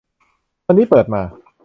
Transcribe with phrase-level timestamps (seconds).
[0.67, 1.21] วันนี้เปิดมา